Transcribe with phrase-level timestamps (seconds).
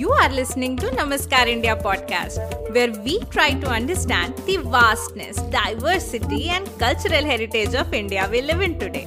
[0.00, 2.38] You are listening to Namaskar India podcast,
[2.74, 8.62] where we try to understand the vastness, diversity, and cultural heritage of India we live
[8.62, 9.04] in today,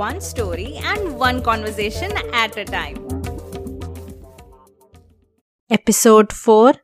[0.00, 2.98] one story and one conversation at a time.
[5.70, 6.74] Episode 4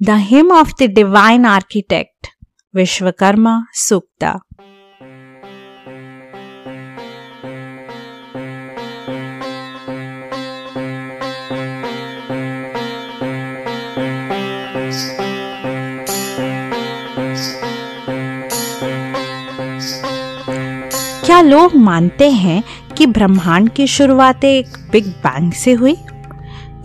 [0.00, 2.32] The Hymn of the Divine Architect
[2.74, 4.40] Vishwakarma Sukta
[21.24, 22.64] क्या लोग मानते हैं
[22.96, 25.96] कि ब्रह्मांड की शुरुआत एक big bang से हुई?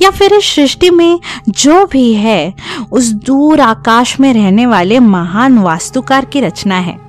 [0.01, 2.53] या फिर इस सृष्टि में जो भी है,
[2.91, 6.99] उस दूर आकाश में रहने वाले महान वास्तुकार की रचना है?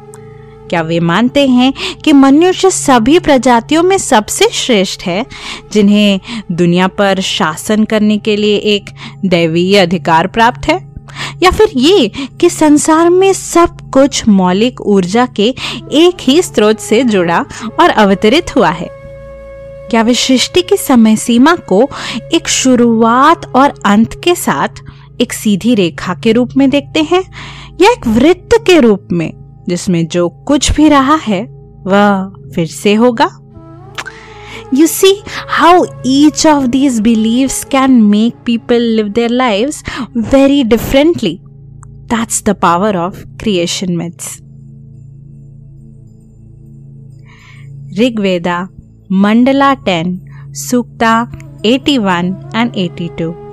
[0.71, 5.27] क्या वे मानते हैं कि मनुष्य सभी प्रजातियों में सबसे श्रेष्ठ है,
[5.73, 6.21] जिन्हें
[6.53, 8.91] दुनिया पर शासन करने के लिए एक
[9.25, 10.90] दैवीय अधिकार प्राप्त है?
[11.43, 12.11] या फिर ये
[12.41, 15.55] कि संसार में सब कुछ मौलिक ऊर्जा के
[15.93, 17.45] एक ही स्रोत से जुड़ा
[17.81, 18.89] और अवतरित हुआ है।
[19.91, 21.89] क्या वे सृष्टि की समय सीमा को
[22.35, 24.69] एक शुरुआत और अंत के साथ
[25.21, 27.23] एक सीधी रेखा के रूप में देखते हैं
[27.81, 29.33] या एक वृत्त के रूप में,
[29.69, 31.43] जिसमें जो कुछ भी रहा है,
[31.87, 33.31] वह फिर से होगा?
[34.72, 41.42] You see how each of these beliefs can make people live their lives very differently.
[42.08, 44.42] That's the power of creation myths.
[47.98, 48.70] Rig Veda,
[49.10, 51.32] Mandala 10, Sukta
[51.64, 53.46] 81 and 82.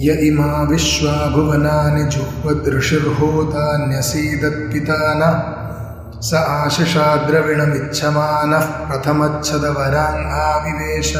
[0.00, 5.26] य इमा विश्वा भुवनानि जुह्वदृशिर्होतान्यसीदत्पिता न
[6.21, 11.13] स आशिषाद्रविणमिच्छमानः प्रथमच्छदवराङ्गाविवेश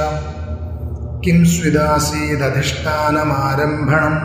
[1.24, 4.16] किं स्विदासीदधिष्ठानमारम्भणं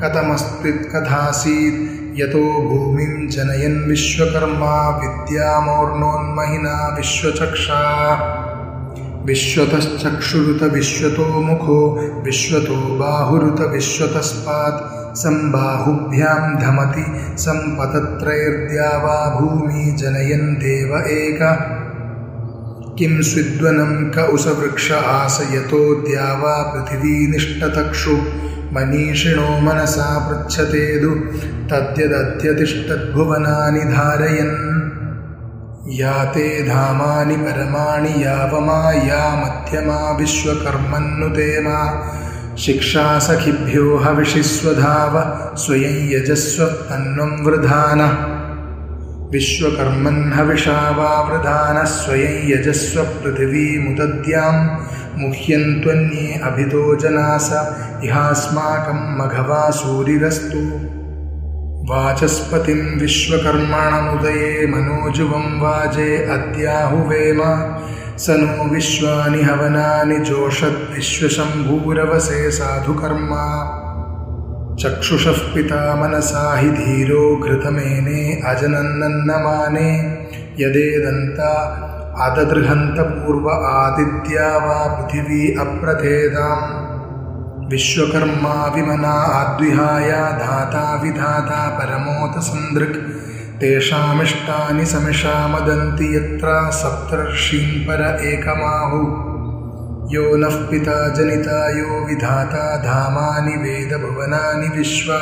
[0.00, 7.80] कथमस्त्वित्कथासीत् यतो भूमिं जनयन् विश्वकर्मा विद्यामोर्णोन्महिना विश्वचक्षा।
[9.24, 21.66] विश्वतश्चक्षुरुत विश्वतो मुखो विश्वतो बाहुरुत विश्वतस्पात् सम्बाहुभ्यां धमति सम्पतत्रैर्द्या वा भूमि जनयन् देव एक।
[22.98, 28.18] किं स्विद्वनं क उसवृक्ष आसयतो द्या वा पृथिवीनिष्टतक्षु
[28.72, 31.14] मनीषिणो मनसा पृच्छतेदु
[31.70, 34.70] तद्यदत्यतिष्ठद्भुवनानि धारयन्।
[35.92, 42.19] या ते धामानि परमाणि यावमा या मध्यमा विश्वकर्मन्नुतेमा शिक्षा
[43.18, 45.12] सखिभ्यो हविषिस्वधाव
[45.56, 48.00] स्वयं यजस्व तन्वं वृधान।
[49.32, 54.52] विश्वकर्मन् हविषा वा वृधानः, स्वयं यजस्व पृथिवीमुदद्यां
[55.20, 57.50] मुह्यन्त्वन्ये अभितो जनास,
[58.04, 60.70] इहास्माकं मघवा सूरिरस्तु।
[61.92, 67.40] वाचस्पतिं विश्वकर्मणमुदये, मनोजुवं वाजे अद्याहुवेम
[68.20, 73.76] स नो विश्वानि हवनानि जोषद्विश्वशम्भूरवसे साधुकर्मा।
[74.80, 80.18] चक्षुषः पिता मनसा हि धीरो घृतमेने अजनन्नन्नमाने।
[80.60, 81.86] यदेदन्ता
[82.20, 86.90] अददृहन्तपूर्व आदित्या वा पृथिवी अप्रथेदाम्।
[87.70, 92.42] विश्वकर्मा विमना आद्विहाया धाता विधाता परमोत
[93.60, 99.00] तेषामिष्टानि समिषामदन्ति यत्र सप्तर्षीन् पर एकमाहु।
[100.14, 105.18] यो नः पिता जनिता यो विधाता धामानि वेदभुवनानि विश्वा।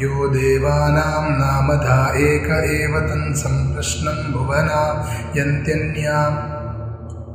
[0.00, 6.60] यो देवानां नामधा एक एव तन्सम्प्रश्नं भुवना यन्त्यन्याम्।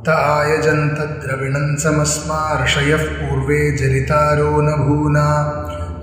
[0.05, 5.27] त आयजन्तद्रविणं समस्मा ऋषयः पूर्वे जरितारो न भूना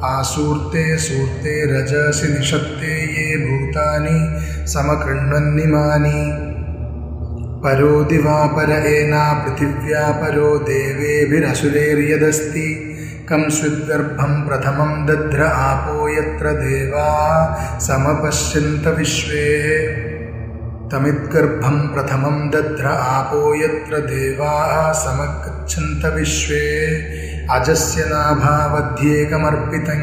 [0.04, 6.48] आसूर्ते सूर्ते रजसि निषत्ते ये भूतानि समकृण्वन्निमानि।
[7.64, 12.88] परो दिवापर एना पृथिव्या परो देवेभिरसुरेर्यदस्ति।
[13.28, 17.08] कं स्विद्गर्भं प्रथमं दध्र आपो यत्र देवा
[17.80, 19.86] समपश्यन्त विश्वे।
[20.92, 26.66] तमिद्गर्भं प्रथमं दध्र आपो यत्र देवाः समगच्छन्त विश्वे
[27.50, 30.00] अजस्य नाभावध्येकमर्पितं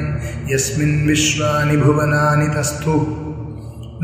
[0.54, 3.16] यस्मिन् विश्वानि भुवनानि तस्थु।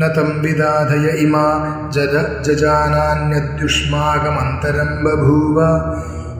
[0.00, 1.46] न तं विदाधय इमा
[1.94, 5.58] जद जजानान्यद्युष्माकमन्तरं बभूव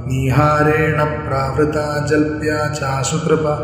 [0.08, 3.54] निहारेण प्रावृता जल्प्या चासु कृपा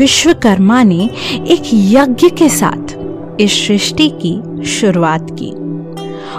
[0.00, 1.10] विश्वकर्मा ने
[1.54, 3.01] एक यज्ञ के साथ
[3.40, 5.50] इस सृष्टि की शुरुआत की।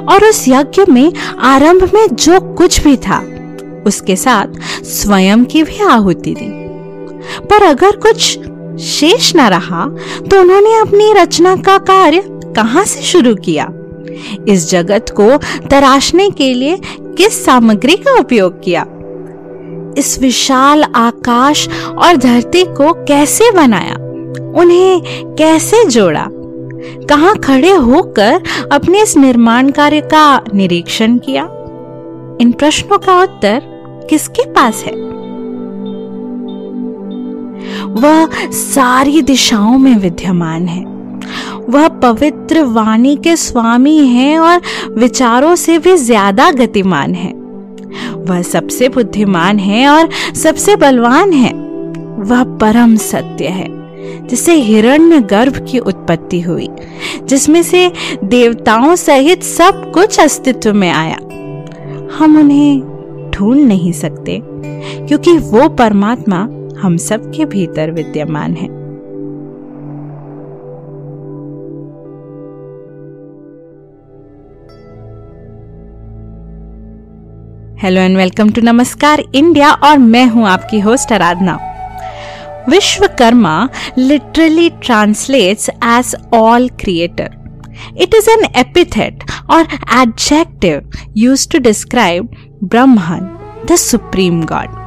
[0.05, 3.25] और उस यज्ञ में, आरंभ में जो कुछ भी था,
[3.87, 6.63] उसके साथ स्वयं की भी आहुति दी।
[7.45, 8.39] पर अगर कुछ
[8.81, 9.85] शेष न रहा
[10.31, 13.69] तो उन्होंने अपनी रचना का कार्य कहाँ से शुरू किया?
[14.47, 15.37] इस जगत को
[15.67, 18.85] तराशने के लिए किस सामग्री का उपयोग किया?
[19.97, 21.67] इस विशाल आकाश
[21.97, 23.95] और धरती को कैसे बनाया?
[24.61, 25.01] उन्हें
[25.35, 26.27] कैसे जोड़ा?
[27.09, 31.43] कहा खड़े होकर अपने इस निर्माण कार्य का निरीक्षण किया?
[32.41, 33.61] इन प्रश्नों का उत्तर
[34.09, 34.93] किसके पास है?
[37.87, 40.85] वह सारी दिशाओं में विद्यमान है।
[41.69, 47.33] वह पवित्र वाणी के स्वामी है और विचारों से भी ज़्यादा गतिमान है।
[48.13, 51.53] वह सबसे बुद्धिमान है और सबसे बलवान है।
[52.19, 56.69] वह परम सत्य है। जिसे हिरण्य गर्भ की उत्पत्ति हुई,
[57.23, 57.91] जिसमें से
[58.23, 61.17] देवताओं सहित सब कुछ अस्तित्व में आया।
[62.17, 62.81] हम उन्हें
[63.31, 64.39] ढूंढ नहीं सकते,
[65.07, 66.37] क्योंकि वो परमात्मा
[66.81, 68.67] हम सबके भीतर विद्यमान है।
[77.77, 81.59] Hello and welcome to Namaskar India और मैं हूँ आपकी host Aradhana.
[82.69, 87.29] Vishwakarma literally translates as all creator
[87.97, 89.61] it is an epithet और
[90.01, 92.29] adjective use to describe
[92.63, 93.29] Brahman
[93.71, 94.81] the supreme god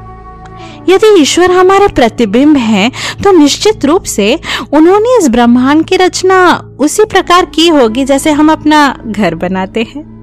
[0.89, 2.93] यदि ईश्वर हमारे प्रतिबिंब हैं
[3.25, 4.41] तो निश्चित रूप से
[4.73, 10.16] उन्होंने इस ब्रह्मांड की रचना उसी प्रकार की होगी जैसे हम अपना घर बनाते हैं।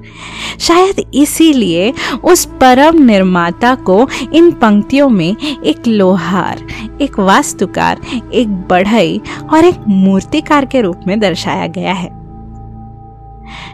[0.60, 1.94] शायद इसीलिए
[2.24, 6.68] उस परम निर्माता को इन पंक्तियों में एक लोहार
[7.02, 8.02] एक वास्तुकार
[8.34, 9.22] एक बढ़ई
[9.54, 12.24] और एक मूर्तिकार के रूप में दर्शाया गया है।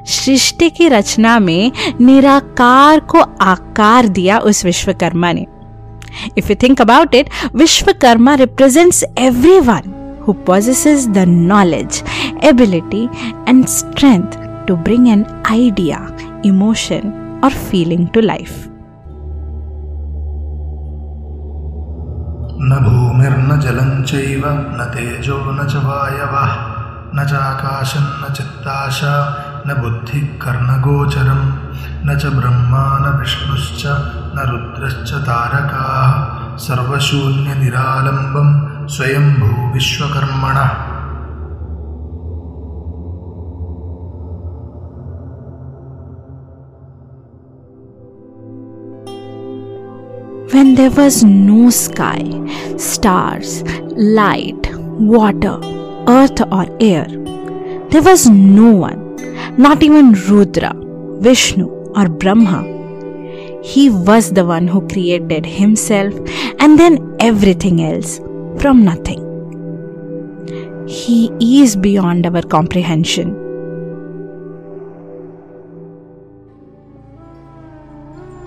[0.06, 1.72] सृष्टि की रचना में
[2.02, 5.46] निराकार को आकार दिया उस विश्वकर्मा ने।
[6.38, 9.06] If you think about it Vishwakarma represents
[9.60, 12.04] everyone who possesses the knowledge,
[12.44, 13.10] ability,
[13.48, 14.38] and strength
[14.68, 16.00] to bring an idea,
[16.44, 18.70] emotion, or feeling to life.
[22.62, 24.44] न भूमिर्न जलं चैव
[24.78, 26.52] न तेजो न च वायवः
[27.16, 29.14] न चाकाशं न चित्ताशा
[29.68, 31.42] न बुद्धिः कर्णगोचरं
[32.08, 33.86] न च ब्रह्मा न विष्णुश्च
[34.36, 38.50] न रुद्रश्च तारकाः सर्वशून्यनिरालम्बं
[38.96, 39.50] स्वयंभू
[50.54, 52.24] when there was no sky,
[52.78, 53.62] stars,
[53.96, 55.60] light, water,
[56.07, 57.06] earth, or air.
[57.90, 59.16] There was no one,
[59.57, 60.74] not even Rudra,
[61.22, 62.63] Vishnu, or Brahma.
[63.64, 66.14] He was the one who created himself
[66.59, 68.19] and then everything else
[68.59, 69.26] from nothing.
[70.88, 73.35] He is beyond our comprehension.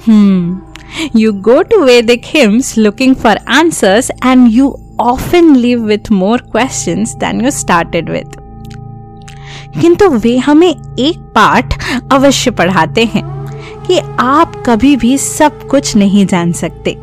[0.05, 0.72] Hmm.
[1.15, 7.15] You go to Vedic hymns looking for answers and you often leave with more questions
[7.17, 8.39] than you started with.
[9.81, 11.79] किंतु वे हमें एक पाठ
[12.13, 13.23] अवश्य पढ़ाते हैं
[13.87, 16.97] कि आप कभी भी सब कुछ नहीं जान सकते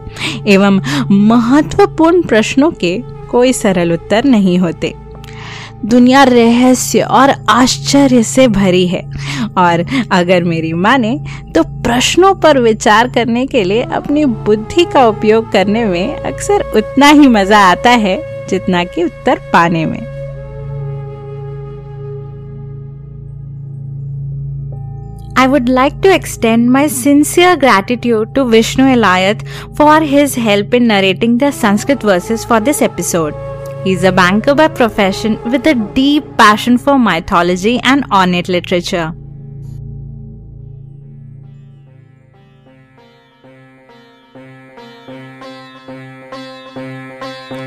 [0.48, 0.80] एवं
[1.28, 2.98] महत्वपूर्ण प्रश्नों के
[3.32, 4.94] कोई सरल उत्तर नहीं होते
[5.86, 9.02] दुनिया रहस्य और आश्चर्य से भरी है
[9.58, 11.18] और अगर मेरी माने
[11.56, 17.10] तो प्रश्नों पर विचार करने के लिए अपनी बुद्धि का उपयोग करने में अक्सर उतना
[17.10, 18.18] ही मज़ा आता है
[18.50, 20.08] जितना कि उत्तर पाने में
[25.38, 30.88] I would like to extend my sincere gratitude to Vishnu Elayat for his help in
[30.88, 33.34] narrating the Sanskrit verses for this episode.
[33.84, 39.14] He is a banker by profession with a deep passion for mythology and ornate literature.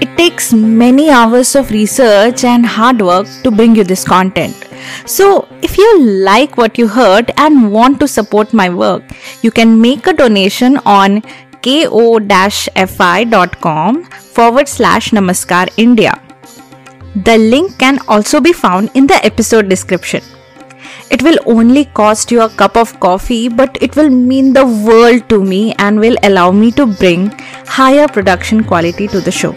[0.02, 4.68] It takes many hours of research and hard work to bring you this content.
[5.06, 9.02] So, if you like what you heard and want to support my work,
[9.40, 11.22] you can make a donation on
[11.63, 14.03] ko-fi.com
[14.37, 16.13] forward slash namaskar India.
[17.25, 20.21] The link can also be found in the episode description.
[21.09, 25.27] It will only cost you a cup of coffee, but it will mean the world
[25.29, 27.29] to me and will allow me to bring
[27.65, 29.53] higher production quality to the show.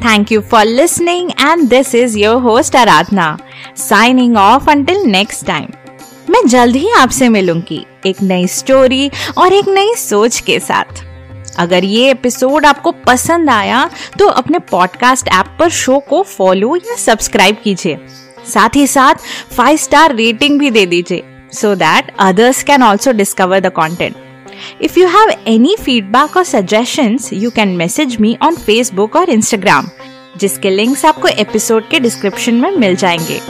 [0.00, 3.40] Thank you for listening, and this is your host Aradhna,
[3.74, 5.74] signing off until next time.
[6.30, 11.05] मैं जल्द ही आपसे मिलूंगी एक नई story और एक नई सोच के साथ।
[11.57, 13.89] अगर ये एपिसोड आपको पसंद आया
[14.19, 17.97] तो अपने पॉडकास्ट ऐप पर शो को फॉलो या सब्सक्राइब कीजिए।
[18.53, 19.15] साथ ही साथ
[19.57, 24.15] फाइव स्टार रेटिंग भी दे दीजिए so that others can also discover the content
[24.83, 29.85] If you have any feedback or suggestions, you can message me on Facebook और Instagram,
[30.37, 33.41] जिसके लिंक्स आपको एपिसोड के डिस्क्रिप्शन में मिल जाएँगे।